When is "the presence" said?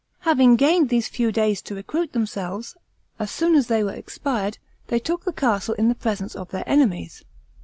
5.89-6.33